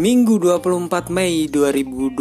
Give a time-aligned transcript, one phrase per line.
[0.00, 2.16] Minggu 24 Mei 2020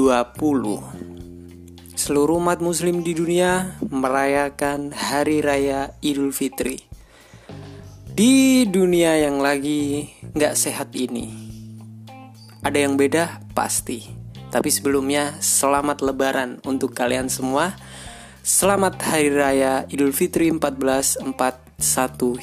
[1.95, 6.75] Seluruh umat muslim di dunia merayakan Hari Raya Idul Fitri.
[8.03, 11.31] Di dunia yang lagi gak sehat ini
[12.67, 13.47] Ada yang beda?
[13.55, 14.03] Pasti.
[14.51, 17.79] Tapi sebelumnya selamat lebaran untuk kalian semua.
[18.43, 21.31] Selamat Hari Raya Idul Fitri 1441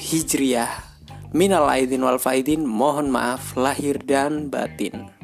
[0.01, 0.97] Hijriah.
[1.29, 5.16] Minal aidin wal faidin, mohon maaf lahir dan batin.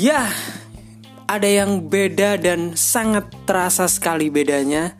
[0.00, 0.32] Ya,
[1.28, 4.96] ada yang beda dan sangat terasa sekali bedanya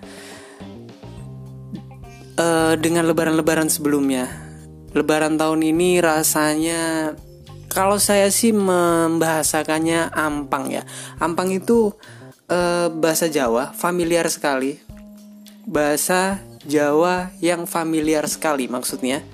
[2.37, 4.29] uh, dengan lebaran-lebaran sebelumnya.
[4.93, 7.17] Lebaran tahun ini rasanya
[7.73, 10.85] kalau saya sih membahasakannya ampang ya.
[11.17, 11.97] Ampang itu
[12.53, 14.77] uh, bahasa Jawa familiar sekali.
[15.65, 19.25] Bahasa Jawa yang familiar sekali maksudnya.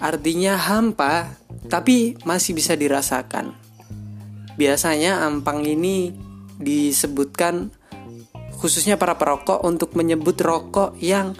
[0.00, 1.36] Artinya hampa
[1.68, 3.67] tapi masih bisa dirasakan
[4.58, 6.10] Biasanya ampang ini
[6.58, 7.70] disebutkan
[8.58, 11.38] khususnya para perokok untuk menyebut rokok yang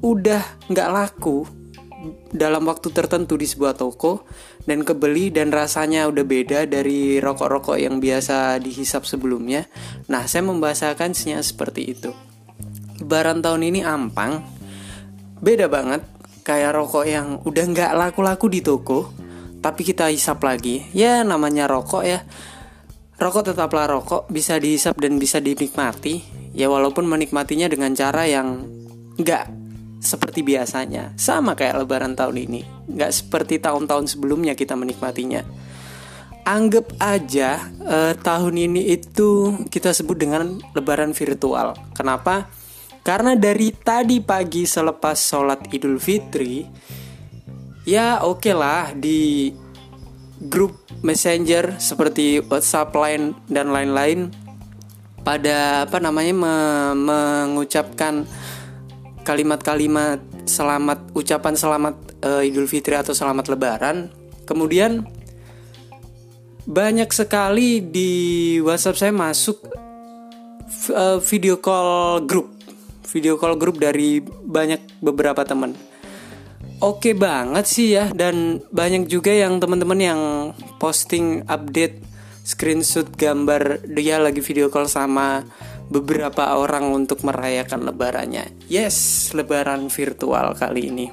[0.00, 0.40] udah
[0.70, 1.42] nggak laku
[2.32, 4.24] dalam waktu tertentu di sebuah toko
[4.64, 9.68] dan kebeli dan rasanya udah beda dari rokok-rokok yang biasa dihisap sebelumnya.
[10.08, 12.10] Nah, saya membahasakannya seperti itu.
[13.02, 14.40] Lebaran tahun ini ampang,
[15.44, 16.04] beda banget
[16.40, 19.12] kayak rokok yang udah nggak laku-laku di toko,
[19.60, 20.88] tapi kita hisap lagi.
[20.96, 22.24] Ya namanya rokok ya
[23.20, 26.24] Rokok tetaplah rokok, bisa dihisap dan bisa dinikmati.
[26.56, 28.64] Ya walaupun menikmatinya dengan cara yang
[29.20, 29.44] nggak
[30.00, 31.12] seperti biasanya.
[31.20, 32.64] Sama kayak lebaran tahun ini.
[32.88, 35.44] Nggak seperti tahun-tahun sebelumnya kita menikmatinya.
[36.48, 41.76] Anggap aja eh, tahun ini itu kita sebut dengan lebaran virtual.
[41.92, 42.48] Kenapa?
[43.04, 46.64] Karena dari tadi pagi selepas sholat idul fitri,
[47.84, 49.52] ya oke okay lah di
[50.40, 50.72] grup
[51.04, 54.32] messenger seperti WhatsApp, Line dan lain-lain
[55.20, 56.54] pada apa namanya me
[56.96, 58.24] mengucapkan
[59.20, 64.08] kalimat-kalimat selamat ucapan selamat uh, Idul Fitri atau selamat Lebaran.
[64.48, 65.04] Kemudian
[66.64, 68.10] banyak sekali di
[68.64, 69.60] WhatsApp saya masuk
[70.96, 72.48] uh, video call grup,
[73.12, 75.89] video call grup dari banyak beberapa teman
[76.80, 80.20] oke okay banget sih ya dan banyak juga yang teman-teman yang
[80.80, 82.00] posting update
[82.40, 85.44] screenshot gambar dia lagi video call sama
[85.90, 88.46] beberapa orang untuk merayakan lebarannya.
[88.70, 91.10] Yes, lebaran virtual kali ini.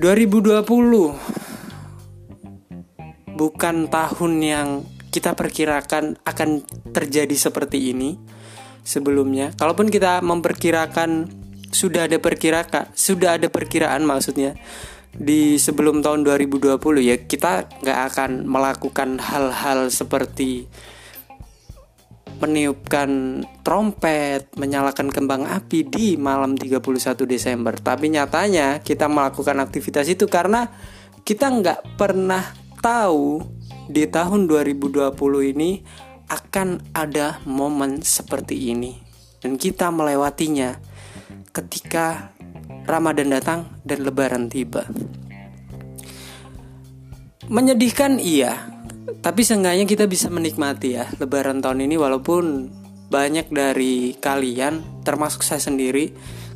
[0.00, 0.64] 2020
[3.36, 4.68] bukan tahun yang
[5.12, 6.48] kita perkirakan akan
[6.90, 8.16] terjadi seperti ini
[8.82, 9.52] sebelumnya.
[9.54, 11.28] Kalaupun kita memperkirakan
[11.70, 14.56] sudah ada perkirakan sudah ada perkiraan maksudnya.
[15.08, 20.68] Di sebelum tahun 2020 ya kita nggak akan melakukan hal-hal seperti
[22.38, 27.74] meniupkan trompet, menyalakan kembang api di malam 31 Desember.
[27.74, 30.70] Tapi nyatanya kita melakukan aktivitas itu karena
[31.26, 33.42] kita nggak pernah tahu
[33.90, 35.10] di tahun 2020
[35.56, 35.82] ini
[36.30, 39.00] akan ada momen seperti ini.
[39.42, 40.78] Dan kita melewatinya
[41.58, 42.30] ketika
[42.86, 44.86] Ramadan datang dan Lebaran tiba.
[47.50, 48.70] Menyedihkan iya,
[49.24, 52.70] tapi seenggaknya kita bisa menikmati ya Lebaran tahun ini walaupun
[53.08, 56.12] banyak dari kalian, termasuk saya sendiri,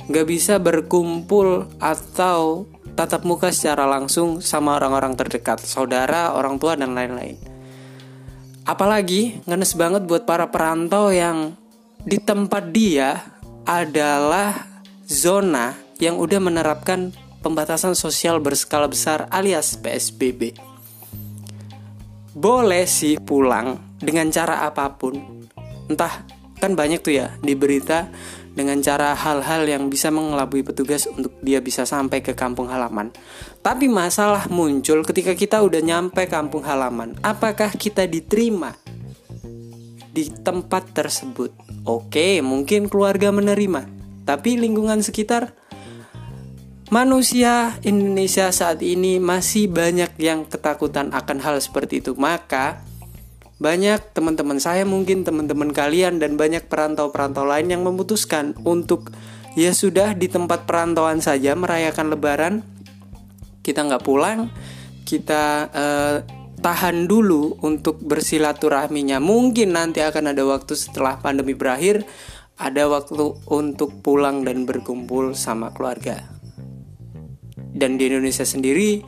[0.07, 6.93] nggak bisa berkumpul atau tatap muka secara langsung sama orang-orang terdekat, saudara, orang tua, dan
[6.93, 7.41] lain-lain.
[8.69, 11.57] Apalagi ngenes banget buat para perantau yang
[12.05, 13.17] di tempat dia
[13.65, 14.72] adalah
[15.07, 20.55] zona yang udah menerapkan pembatasan sosial berskala besar alias PSBB.
[22.33, 25.21] Boleh sih pulang dengan cara apa pun.
[25.91, 26.25] Entah
[26.63, 28.09] kan banyak tuh ya di berita
[28.53, 33.11] dengan cara hal-hal yang bisa mengelabui petugas untuk dia bisa sampai ke kampung halaman.
[33.61, 37.17] Tapi masalah muncul ketika kita udah nyampe kampung halaman.
[37.25, 38.77] Apakah kita diterima
[40.13, 41.53] di tempat tersebut?
[41.85, 44.02] Oke, mungkin keluarga menerima.
[44.23, 45.55] Tapi lingkungan sekitar
[46.93, 52.13] manusia Indonesia saat ini masih banyak yang ketakutan akan hal seperti itu.
[52.15, 52.85] Maka
[53.63, 59.15] banyak teman-teman saya mungkin teman-teman kalian dan banyak perantau-perantau lain yang memutuskan untuk
[59.55, 62.55] ya sudah di tempat perantauan saja merayakan lebaran.
[63.63, 64.51] Kita nggak pulang.
[65.07, 66.17] Kita uh,
[66.63, 69.23] tahan dulu untuk bersilaturahminya.
[69.23, 72.07] Mungkin nanti akan ada waktu setelah pandemi berakhir
[72.63, 76.31] ada waktu untuk pulang dan berkumpul sama keluarga.
[77.73, 79.01] dan di Indonesia sendiri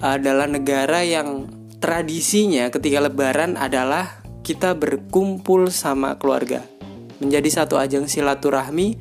[0.00, 1.46] adalah negara yang
[1.78, 6.64] tradisinya ketika lebaran adalah kita berkumpul sama keluarga
[7.20, 8.98] menjadi satu ajang silaturahmi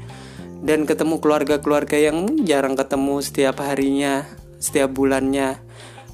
[0.65, 4.25] dan ketemu keluarga-keluarga yang jarang ketemu setiap harinya,
[4.57, 5.61] setiap bulannya.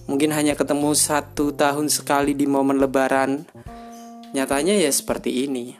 [0.03, 3.47] Mungkin hanya ketemu satu tahun sekali di momen lebaran.
[4.35, 5.79] Nyatanya ya seperti ini.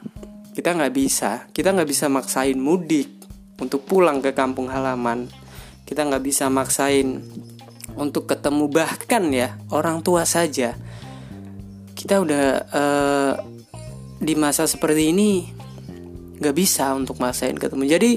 [0.54, 3.10] Kita nggak bisa, kita nggak bisa maksain mudik
[3.58, 5.26] untuk pulang ke kampung halaman.
[5.82, 7.26] Kita nggak bisa maksain
[7.98, 10.78] untuk ketemu bahkan ya orang tua saja.
[11.98, 13.32] Kita udah uh,
[14.22, 15.50] di masa seperti ini
[16.38, 17.90] nggak bisa untuk maksain ketemu.
[17.90, 18.10] Jadi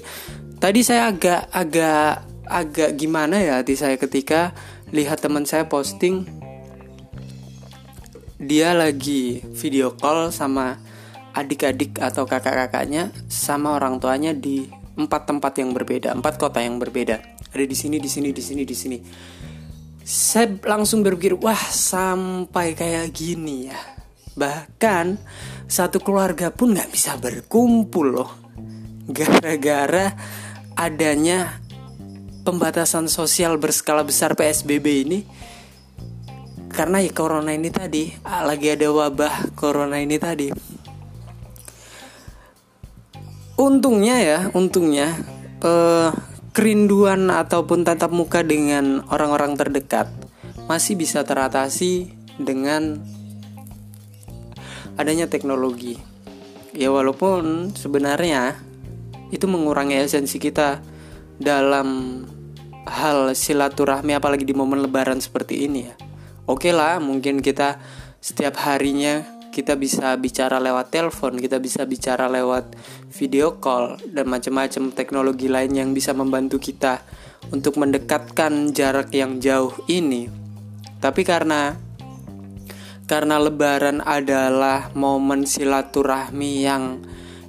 [0.62, 4.54] tadi saya agak agak agak gimana ya hati saya ketika
[4.94, 6.24] lihat teman saya posting
[8.38, 10.80] dia lagi video call sama
[11.38, 14.66] adik-adik atau kakak-kakaknya sama orang tuanya di
[14.98, 17.22] empat tempat yang berbeda, empat kota yang berbeda.
[17.54, 18.98] Ada di sini, di sini, di sini, di sini.
[20.02, 23.78] Saya langsung berpikir, wah sampai kayak gini ya.
[24.34, 25.06] Bahkan
[25.70, 28.32] satu keluarga pun nggak bisa berkumpul loh.
[29.08, 30.18] Gara-gara
[30.74, 31.62] adanya
[32.42, 35.20] pembatasan sosial berskala besar PSBB ini
[36.72, 40.77] karena ya corona ini tadi lagi ada wabah corona ini tadi
[43.58, 45.18] untungnya ya untungnya
[45.66, 46.10] eh,
[46.54, 50.10] kerinduan ataupun tatap muka dengan orang-orang terdekat
[50.70, 53.02] masih bisa teratasi dengan
[54.98, 55.98] adanya teknologi
[56.74, 58.58] ya walaupun sebenarnya
[59.34, 60.80] itu mengurangi esensi kita
[61.38, 62.22] dalam
[62.88, 65.96] hal silaturahmi apalagi di momen lebaran seperti ini ya.
[66.48, 67.78] Oke lah, mungkin kita
[68.24, 72.78] setiap harinya kita bisa bicara lewat telepon, kita bisa bicara lewat
[73.10, 77.02] video call dan macam-macam teknologi lain yang bisa membantu kita
[77.50, 80.30] untuk mendekatkan jarak yang jauh ini.
[81.02, 81.74] Tapi karena
[83.10, 87.02] karena lebaran adalah momen silaturahmi yang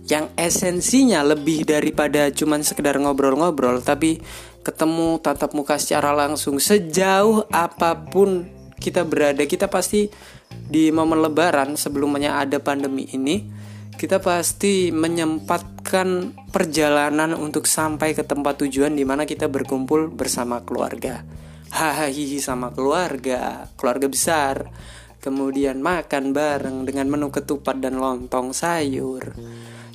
[0.09, 4.17] yang esensinya lebih daripada cuman sekedar ngobrol-ngobrol tapi
[4.65, 10.09] ketemu tatap muka secara langsung sejauh apa pun kita berada kita pasti
[10.51, 13.59] di momen lebaran sebelumnya ada pandemi ini
[13.99, 21.27] kita pasti menyempatkan perjalanan untuk sampai ke tempat tujuan di mana kita berkumpul bersama keluarga.
[21.75, 23.67] Hahaha sama keluarga.
[23.75, 24.71] Keluarga besar.
[25.19, 29.35] Kemudian makan bareng dengan menu ketupat dan lontong sayur.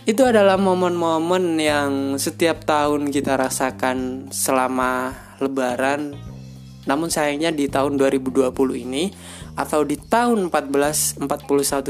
[0.03, 6.11] Itu adalah momen-momen yang setiap tahun kita rasakan selama lebaran.
[6.83, 8.51] Namun sayangnya di tahun 2020
[8.83, 9.15] ini
[9.53, 11.29] atau di tahun 1441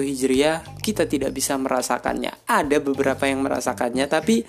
[0.03, 2.43] Hijriah kita tidak bisa merasakannya.
[2.43, 4.43] Ada beberapa yang merasakannya tapi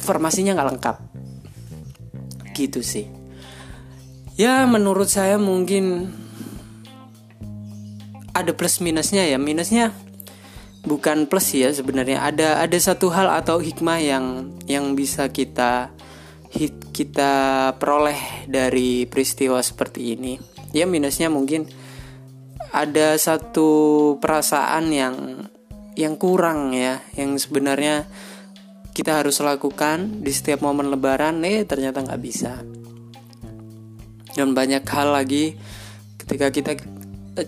[0.00, 0.96] informasinya nggak lengkap.
[2.56, 3.06] Gitu sih.
[4.40, 6.08] Ya menurut saya mungkin
[8.32, 9.36] ada plus minusnya ya.
[9.36, 9.92] Minusnya
[10.80, 15.92] bukan plus ya sebenarnya ada ada satu hal atau hikmah yang yang bisa kita
[16.90, 17.32] kita
[17.76, 20.34] peroleh dari peristiwa seperti ini
[20.72, 21.68] ya minusnya mungkin
[22.70, 23.68] ada satu
[24.22, 25.16] perasaan yang
[25.98, 28.06] yang kurang ya yang sebenarnya
[28.94, 32.62] kita harus lakukan di setiap momen lebaran eh ternyata nggak bisa.
[34.30, 35.58] Dan banyak hal lagi
[36.18, 36.72] ketika kita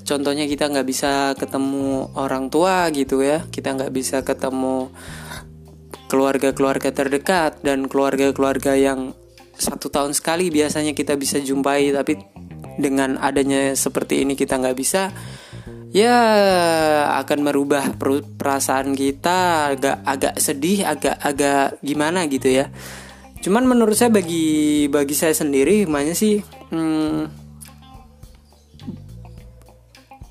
[0.03, 4.91] contohnya kita nggak bisa ketemu orang tua gitu ya kita nggak bisa ketemu
[6.07, 9.15] keluarga-keluarga terdekat dan keluarga-keluarga yang
[9.57, 12.19] satu tahun sekali biasanya kita bisa jumpai tapi
[12.81, 15.13] dengan adanya seperti ini kita nggak bisa
[15.93, 16.17] ya
[17.21, 17.93] akan merubah
[18.41, 22.73] perasaan kita agak agak sedih agak agak gimana gitu ya
[23.45, 26.41] cuman menurut saya bagi bagi saya sendiri hikmahnya sih
[26.73, 27.43] hmm,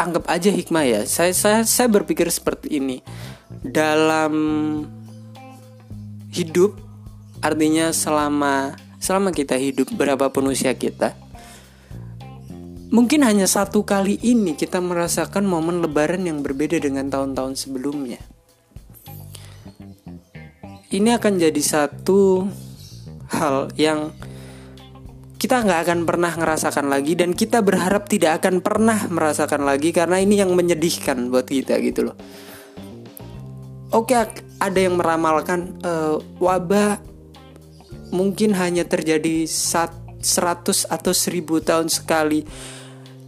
[0.01, 1.01] anggap aja hikmah ya.
[1.05, 3.05] Saya saya saya berpikir seperti ini.
[3.61, 4.33] Dalam
[6.33, 6.73] hidup
[7.45, 11.13] artinya selama selama kita hidup berapapun usia kita.
[12.91, 18.19] Mungkin hanya satu kali ini kita merasakan momen lebaran yang berbeda dengan tahun-tahun sebelumnya.
[20.91, 22.51] Ini akan jadi satu
[23.31, 24.11] hal yang
[25.39, 30.19] kita nggak akan pernah ngerasakan lagi dan kita berharap tidak akan pernah merasakan lagi karena
[30.19, 32.19] ini yang menyedihkan buat kita gitu loh.
[33.95, 34.19] Oke,
[34.59, 36.99] ada yang meramalkan uh, wabah
[38.11, 42.43] mungkin hanya terjadi saat 100 atau 1000 tahun sekali.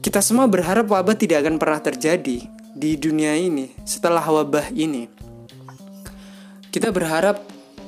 [0.04, 2.44] Kita semua berharap wabah tidak akan pernah terjadi
[2.76, 5.08] di dunia ini setelah wabah ini.
[6.68, 7.40] Kita berharap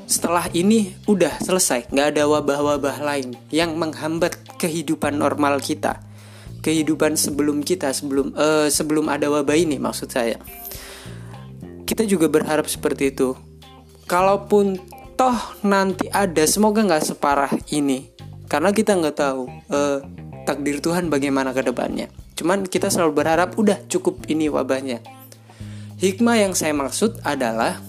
[0.07, 1.91] setelah ini udah selesai.
[1.91, 6.00] Nggak ada wabah-wabah lain yang menghambat kehidupan normal kita.
[6.63, 10.39] Kehidupan sebelum kita sebelum uh, sebelum ada wabah ini maksud saya.
[11.84, 13.36] Kita juga berharap seperti itu.
[14.07, 14.79] Kalaupun
[15.19, 15.36] toh
[15.67, 18.07] nanti ada semoga nggak separah ini.
[18.48, 20.00] Karena kita nggak tahu uh,
[20.45, 25.01] takdir Tuhan bagaimana ke depannya cuman kita selalu berharap udah cukup ini wabahnya
[25.97, 27.81] hikmah yang saya maksud adalah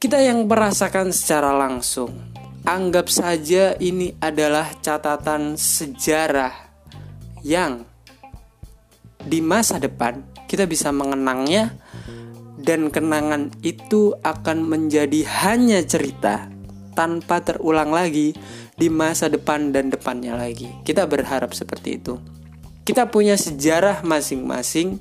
[0.00, 2.32] kita yang merasakan secara langsung.
[2.64, 6.56] Anggap saja ini adalah catatan sejarah
[7.44, 7.84] yang
[9.20, 11.76] di masa depan kita bisa mengenangnya
[12.56, 16.48] dan kenangan itu akan menjadi hanya cerita
[16.96, 18.32] tanpa terulang lagi
[18.80, 20.72] di masa depan dan depannya lagi.
[20.88, 22.16] Kita berharap seperti itu.
[22.80, 24.96] Kita punya sejarah masing-masing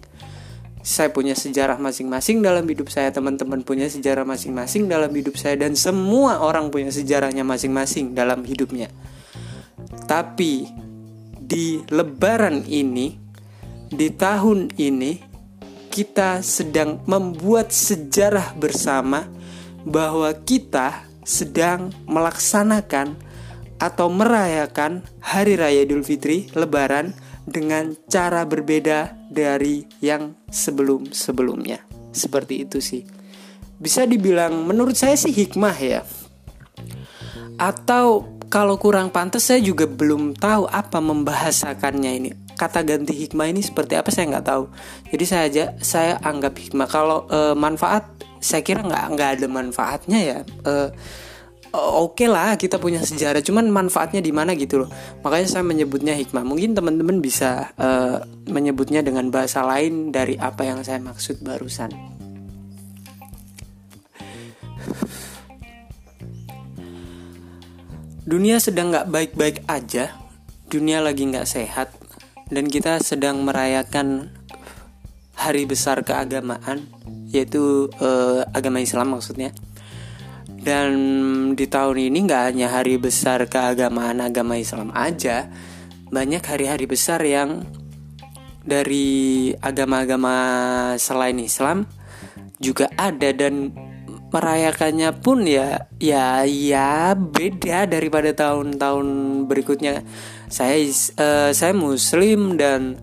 [0.79, 5.75] saya punya sejarah masing-masing dalam hidup saya, teman-teman punya sejarah masing-masing dalam hidup saya, dan
[5.75, 8.87] semua orang punya sejarahnya masing-masing dalam hidupnya.
[10.07, 10.71] Tapi
[11.35, 13.11] di Lebaran ini,
[13.91, 15.11] di tahun ini,
[15.91, 19.27] kita sedang membuat sejarah bersama
[19.83, 23.28] bahwa kita sedang melaksanakan
[23.79, 27.15] atau merayakan Hari Raya Idul Fitri, Lebaran
[27.47, 31.81] dengan cara berbeda dari yang sebelum-sebelumnya.
[32.11, 33.07] Seperti itu sih.
[33.79, 36.03] Bisa dibilang menurut saya sih hikmah ya.
[37.55, 42.29] Atau kalau kurang pantas saya juga belum tahu apa membahasakannya ini.
[42.59, 44.63] Kata ganti hikmah ini seperti apa saya nggak tahu.
[45.15, 46.87] Jadi saya aja saya anggap hikmah.
[46.91, 48.09] Kalau e, manfaat
[48.43, 50.39] saya kira nggak nggak ada manfaatnya ya.
[50.67, 50.73] E,
[51.73, 53.41] oke okay lah kita punya sejarah.
[53.45, 54.89] Cuman manfaatnya di mana gitu loh.
[55.21, 56.41] Makanya saya menyebutnya hikmah.
[56.41, 61.93] Mungkin teman-teman bisa uh, menyebutnya dengan bahasa lain dari apa yang saya maksud barusan.
[68.29, 70.13] Dunia sedang nggak baik-baik aja.
[70.69, 71.89] Dunia lagi nggak sehat.
[72.49, 74.33] Dan kita sedang merayakan
[75.39, 76.83] hari besar keagamaan
[77.31, 79.55] yaitu uh, agama Islam maksudnya
[80.59, 80.91] dan
[81.55, 85.47] di tahun ini nggak hanya hari besar keagamaan agama Islam aja,
[86.11, 87.63] banyak hari-hari besar yang
[88.63, 90.35] dari agama-agama
[90.99, 91.87] selain Islam
[92.59, 93.71] juga ada dan
[94.29, 99.07] merayakannya pun ya ya ya beda daripada tahun-tahun
[99.47, 100.03] berikutnya.
[100.51, 100.75] Saya
[101.17, 102.99] uh, saya Muslim dan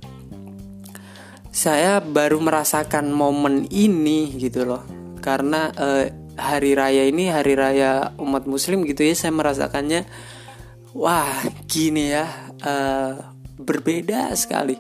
[1.51, 4.85] saya baru merasakan momen ini gitu loh
[5.25, 10.05] karena uh, hari raya ini hari raya umat muslim gitu ya saya merasakannya
[10.93, 12.29] wah gini ya
[12.65, 14.77] uh, berbeda sekali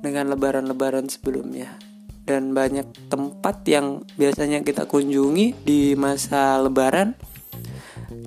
[0.00, 1.76] dengan lebaran-lebaran sebelumnya.
[2.24, 7.18] Dan banyak tempat yang biasanya kita kunjungi di masa lebaran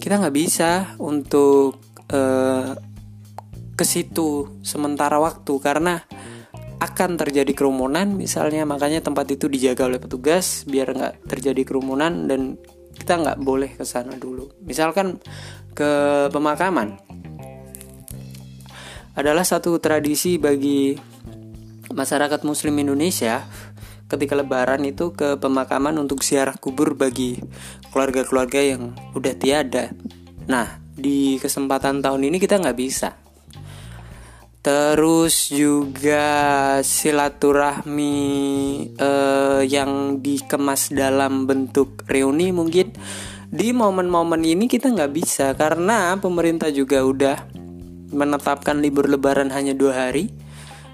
[0.03, 1.79] kita nggak bisa untuk
[2.11, 2.75] uh,
[3.79, 6.03] ke situ sementara waktu karena
[6.83, 8.67] akan terjadi kerumunan misalnya.
[8.67, 12.59] Makanya tempat itu dijaga oleh petugas biar nggak terjadi kerumunan dan
[12.93, 14.51] kita nggak boleh ke sana dulu.
[14.61, 15.23] Misalkan
[15.71, 16.99] ke pemakaman.
[19.13, 20.97] Adalah satu tradisi bagi
[21.93, 23.45] masyarakat muslim Indonesia
[24.09, 27.37] ketika lebaran itu ke pemakaman untuk ziarah kubur bagi
[27.93, 29.93] keluarga-keluarga yang udah tiada.
[30.49, 33.22] Nah di kesempatan tahun ini kita nggak bisa
[34.63, 36.23] Terus juga
[36.79, 38.15] silaturahmi
[38.95, 42.95] uh, yang dikemas dalam bentuk reuni mungkin
[43.51, 47.37] di momen-momen ini kita nggak bisa karena pemerintah juga udah
[48.15, 50.31] menetapkan libur lebaran hanya dua hari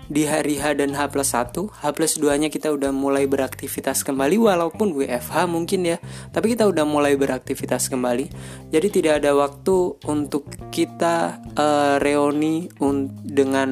[0.10, 4.01] di hari H dan H plus 1 H plus 2 nya kita udah mulai beraktivitas
[4.01, 5.98] kembali walaupun WFH mungkin ya.
[6.34, 8.25] Tapi kita udah mulai beraktivitas kembali.
[8.74, 12.68] Jadi tidak ada waktu untuk kita uh, reuni
[13.22, 13.70] dengan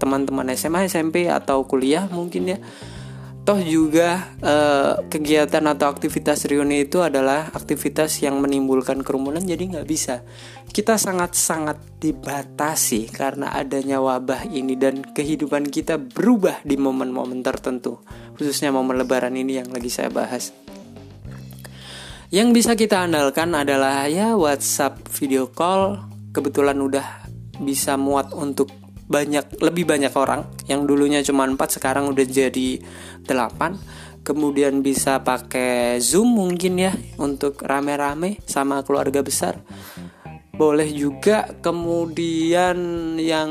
[0.00, 2.58] teman-teman SMA SMP atau kuliah mungkin ya
[3.50, 9.88] toh juga eh, kegiatan atau aktivitas reuni itu adalah aktivitas yang menimbulkan kerumunan jadi nggak
[9.90, 10.22] bisa.
[10.70, 17.98] Kita sangat-sangat dibatasi karena adanya wabah ini dan kehidupan kita berubah di momen-momen tertentu
[18.38, 20.54] khususnya momen lebaran ini yang lagi saya bahas.
[22.30, 25.98] Yang bisa kita andalkan adalah ya WhatsApp video call.
[26.30, 27.26] Kebetulan udah
[27.58, 28.70] bisa muat untuk
[29.10, 32.78] banyak lebih banyak orang yang dulunya cuma 4 sekarang udah jadi
[33.26, 39.58] 8 kemudian bisa pakai Zoom mungkin ya untuk rame-rame sama keluarga besar.
[40.54, 42.78] Boleh juga kemudian
[43.16, 43.50] yang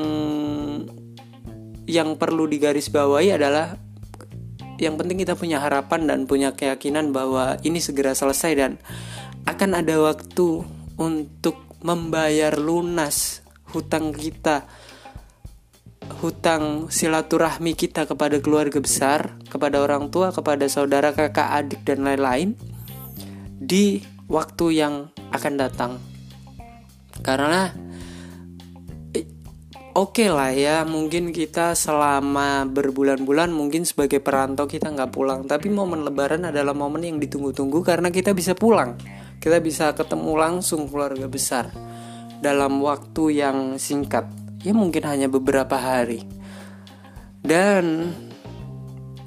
[1.89, 3.75] yang perlu digarisbawahi adalah
[4.77, 8.71] yang penting kita punya harapan dan punya keyakinan bahwa ini segera selesai dan
[9.49, 10.63] akan ada waktu
[10.95, 13.41] untuk membayar lunas
[13.73, 14.69] hutang kita
[16.19, 22.59] hutang silaturahmi kita kepada keluarga besar, kepada orang tua, kepada saudara, kakak, adik dan lain-lain
[23.59, 24.93] di waktu yang
[25.31, 25.91] akan datang.
[27.19, 27.71] Karena
[29.95, 35.43] oke okay lah ya mungkin kita selama berbulan-bulan mungkin sebagai perantau kita nggak pulang.
[35.43, 38.95] Tapi momen lebaran adalah momen yang ditunggu-tunggu karena kita bisa pulang.
[39.39, 41.71] Kita bisa ketemu langsung keluarga besar
[42.39, 46.23] dalam waktu yang singkat ya mungkin hanya beberapa hari.
[47.39, 48.11] Dan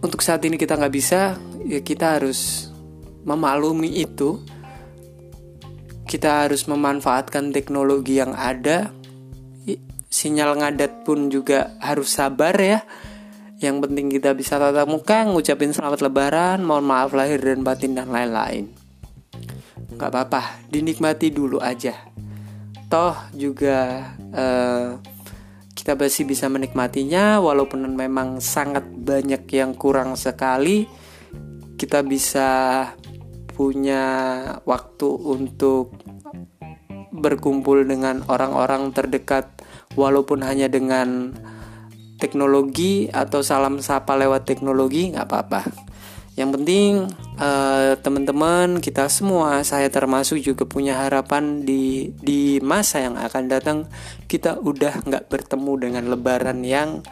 [0.05, 2.69] untuk saat ini kita nggak bisa ya kita harus
[3.25, 4.43] memaklumi itu.
[6.03, 8.93] Kita harus memanfaatkan teknologi yang ada.
[10.13, 12.85] Sinyal ngadat pun juga harus sabar ya.
[13.63, 18.13] Yang penting kita bisa tatap muka ngucapin selamat lebaran mohon maaf lahir dan batin dan
[18.13, 18.69] lain-lain.
[19.97, 21.97] Nggak apa-apa dinikmati dulu aja.
[22.93, 25.01] Toh juga uh,
[25.83, 30.87] kita masih bisa menikmatinya walaupun memang sangat banyak yang kurang sekali.
[31.75, 32.87] Kita bisa
[33.51, 34.07] punya
[34.63, 35.99] waktu untuk
[37.11, 39.51] berkumpul dengan orang-orang terdekat
[39.99, 41.35] walaupun hanya dengan
[42.23, 45.91] teknologi atau salam sapa lewat teknologi nggak apa-apa
[46.33, 53.21] yang penting uh, teman-teman kita semua saya termasuk juga punya harapan di di masa yang
[53.21, 53.79] akan datang
[54.33, 57.05] kita udah nggak bertemu dengan lebaran yang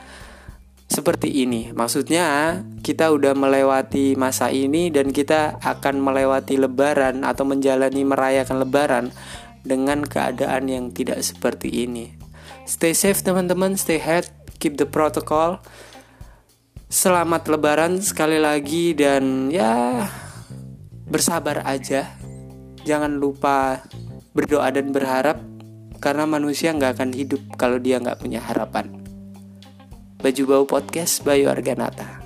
[0.90, 1.70] seperti ini.
[1.70, 9.04] Maksudnya kita udah melewati masa ini dan kita akan melewati lebaran atau menjalani merayakan lebaran
[9.62, 12.10] dengan keadaan yang tidak seperti ini.
[12.66, 15.62] Stay safe teman-teman, stay healthy, keep the protocol.
[16.90, 20.10] Selamat lebaran sekali lagi dan ya
[21.06, 22.18] bersabar aja.
[22.82, 23.86] Jangan lupa
[24.34, 25.38] berdoa dan berharap
[26.02, 28.90] karena manusia nggak akan hidup kalau dia nggak punya harapan.
[30.18, 32.19] Baju Bau Podcast Bayu Arganata.